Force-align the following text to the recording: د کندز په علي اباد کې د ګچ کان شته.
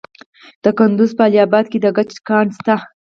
د 0.63 0.65
کندز 0.77 1.09
په 1.17 1.23
علي 1.27 1.39
اباد 1.45 1.65
کې 1.71 1.77
د 1.81 1.87
ګچ 1.97 2.11
کان 2.27 2.47
شته. 2.57 2.75